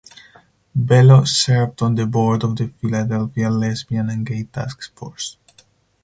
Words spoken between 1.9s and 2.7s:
the board of the